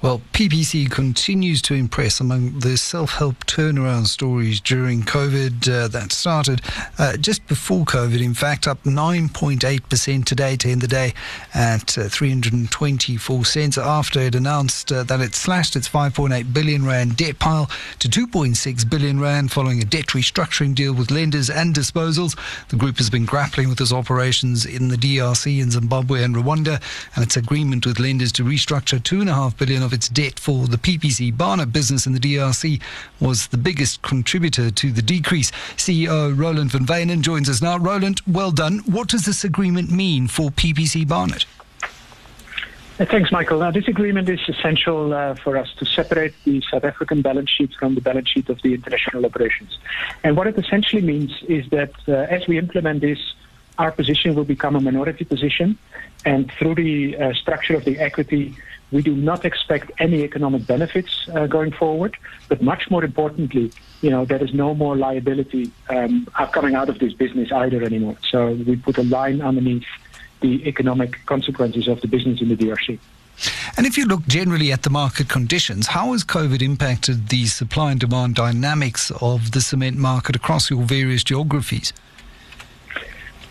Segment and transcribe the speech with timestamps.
[0.00, 6.12] Well, PPC continues to impress among the self help turnaround stories during COVID uh, that
[6.12, 6.60] started
[6.98, 8.22] uh, just before COVID.
[8.22, 11.14] In fact, up 9.8% today to end the day
[11.52, 17.16] at uh, 324 cents after it announced uh, that it slashed its 5.8 billion rand
[17.16, 17.68] debt pile
[17.98, 22.38] to 2.6 billion rand following a debt restructuring deal with lenders and disposals.
[22.68, 26.80] The group has been grappling with its operations in the DRC, in Zimbabwe, and Rwanda,
[27.16, 31.34] and its agreement with lenders to restructure 2.5 billion of its debt for the PPC
[31.34, 32.78] Barnet business in the DRC
[33.20, 35.50] was the biggest contributor to the decrease.
[35.76, 37.78] CEO Roland van Wijnen joins us now.
[37.78, 38.80] Roland, well done.
[38.80, 41.46] What does this agreement mean for PPC Barnet?
[43.00, 43.60] Uh, Thanks, Michael.
[43.60, 47.72] Now, this agreement is essential uh, for us to separate the South African balance sheet
[47.78, 49.78] from the balance sheet of the international operations.
[50.22, 53.20] And what it essentially means is that uh, as we implement this,
[53.78, 55.78] our position will become a minority position.
[56.24, 58.54] And through the uh, structure of the equity,
[58.90, 62.16] we do not expect any economic benefits uh, going forward.
[62.48, 66.98] But much more importantly, you know, there is no more liability um, coming out of
[66.98, 68.16] this business either anymore.
[68.28, 69.86] So we put a line underneath
[70.40, 72.98] the economic consequences of the business in the DRC.
[73.76, 77.92] And if you look generally at the market conditions, how has COVID impacted the supply
[77.92, 81.92] and demand dynamics of the cement market across your various geographies?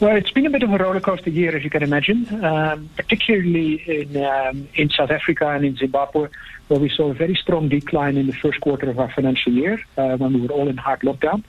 [0.00, 2.88] Well, it's been a bit of a roller coaster year, as you can imagine, um,
[2.96, 6.28] particularly in um, in South Africa and in Zimbabwe,
[6.68, 9.78] where we saw a very strong decline in the first quarter of our financial year
[9.98, 11.44] uh, when we were all in hard lockdown,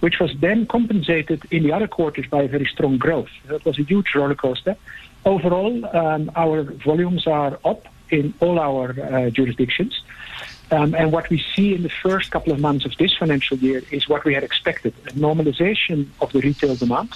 [0.00, 3.30] which was then compensated in the other quarters by a very strong growth.
[3.46, 4.76] That was a huge roller coaster.
[5.24, 10.02] Overall, um, our volumes are up in all our uh, jurisdictions.
[10.70, 13.82] Um, and what we see in the first couple of months of this financial year
[13.90, 17.08] is what we had expected a normalization of the retail demand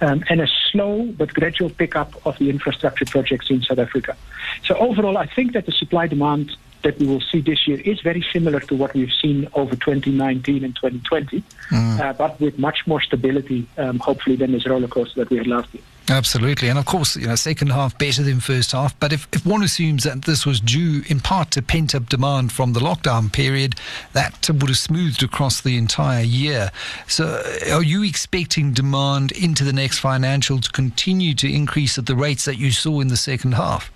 [0.00, 4.16] um, and a slow but gradual pickup of the infrastructure projects in South Africa.
[4.64, 8.00] So overall, I think that the supply demand that we will see this year is
[8.02, 12.00] very similar to what we've seen over 2019 and 2020, mm.
[12.00, 15.46] uh, but with much more stability, um, hopefully, than this roller coaster that we had
[15.46, 15.82] last year.
[16.10, 18.98] Absolutely, and of course, you know, second half better than first half.
[19.00, 22.52] But if, if one assumes that this was due in part to pent up demand
[22.52, 23.76] from the lockdown period,
[24.12, 26.70] that would have smoothed across the entire year.
[27.06, 32.16] So, are you expecting demand into the next financial to continue to increase at the
[32.16, 33.90] rates that you saw in the second half?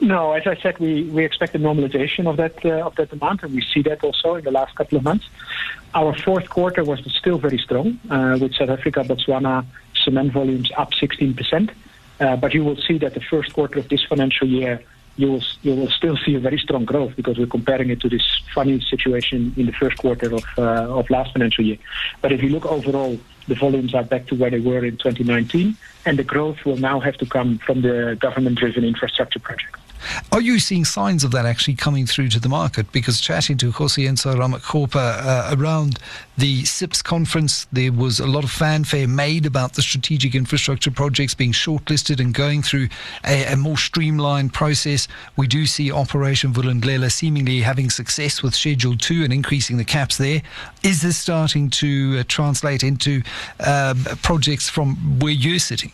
[0.00, 3.40] No, as I said, we, we expect a normalization of that uh, of that demand,
[3.42, 5.26] and we see that also in the last couple of months.
[5.94, 9.64] Our fourth quarter was still very strong, uh, with South Africa, Botswana
[10.08, 11.70] cement volumes up 16%.
[12.20, 14.82] Uh, but you will see that the first quarter of this financial year,
[15.16, 18.08] you will you will still see a very strong growth because we're comparing it to
[18.08, 21.78] this funny situation in the first quarter of uh, of last financial year.
[22.22, 25.76] But if you look overall, the volumes are back to where they were in 2019,
[26.06, 29.80] and the growth will now have to come from the government-driven infrastructure projects.
[30.32, 32.90] Are you seeing signs of that actually coming through to the market?
[32.92, 35.98] Because chatting to Kgosientsho Ramokgopa uh, around
[36.36, 41.34] the CIPS conference, there was a lot of fanfare made about the strategic infrastructure projects
[41.34, 42.88] being shortlisted and going through
[43.26, 45.08] a, a more streamlined process.
[45.36, 50.16] We do see Operation Vulindlela seemingly having success with Schedule 2 and increasing the caps
[50.16, 50.42] there.
[50.82, 53.22] Is this starting to uh, translate into
[53.60, 55.92] uh, projects from where you're sitting?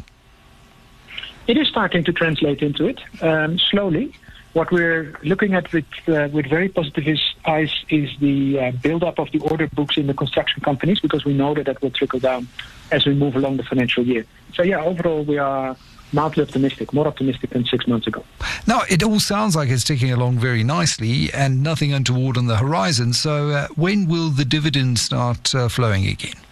[1.47, 4.15] It is starting to translate into it um, slowly.
[4.55, 9.31] What we're looking at with uh, with very positive eyes is the uh, build-up of
[9.33, 12.47] the order books in the construction companies because we know that that will trickle down
[12.93, 14.25] as we move along the financial year.
[14.55, 15.77] So yeah, overall we are
[16.13, 18.25] mildly optimistic, more optimistic than six months ago.
[18.67, 22.57] Now, it all sounds like it's ticking along very nicely and nothing untoward on the
[22.57, 23.13] horizon.
[23.13, 26.44] So, uh, when will the dividends start uh, flowing again?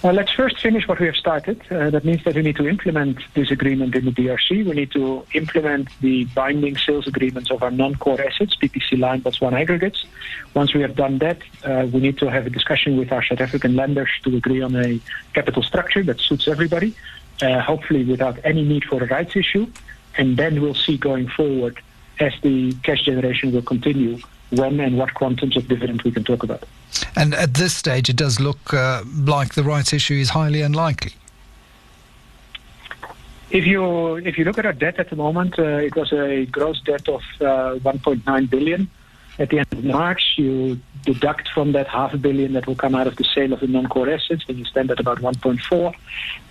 [0.00, 1.60] Well, let's first finish what we have started.
[1.72, 4.64] Uh, that means that we need to implement this agreement in the DRC.
[4.64, 9.60] We need to implement the binding sales agreements of our non-core assets, PPC Lime, Botswana
[9.60, 10.04] Aggregates.
[10.54, 13.40] Once we have done that, uh, we need to have a discussion with our South
[13.40, 15.00] African lenders to agree on a
[15.34, 16.94] capital structure that suits everybody,
[17.42, 19.66] uh, hopefully without any need for a rights issue.
[20.16, 21.80] And then we'll see going forward
[22.20, 24.18] as the cash generation will continue
[24.50, 26.64] when and what quantums of dividend we can talk about.
[27.16, 31.12] And at this stage, it does look uh, like the rights issue is highly unlikely.
[33.50, 36.44] If you if you look at our debt at the moment, uh, it was a
[36.46, 38.90] gross debt of uh, 1.9 billion.
[39.38, 42.94] At the end of March, you deduct from that half a billion that will come
[42.94, 45.86] out of the sale of the non-core assets, and you stand at about 1.4.
[45.86, 45.92] Uh,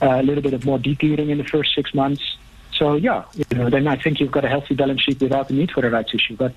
[0.01, 2.37] a little bit of more degearing in the first six months.
[2.77, 5.53] So yeah, you know, then I think you've got a healthy balance sheet without the
[5.53, 6.35] need for a rights issue.
[6.35, 6.53] But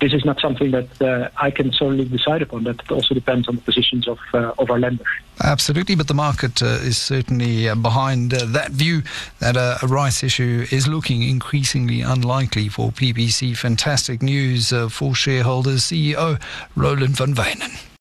[0.00, 2.64] this is not something that uh, I can solely decide upon.
[2.64, 5.06] That also depends on the positions of uh, of our lenders.
[5.42, 9.02] Absolutely, but the market uh, is certainly uh, behind uh, that view
[9.38, 13.56] that a rights issue is looking increasingly unlikely for PPC.
[13.56, 15.82] Fantastic news uh, for shareholders.
[15.82, 16.38] CEO
[16.76, 17.91] Roland van Wijnen.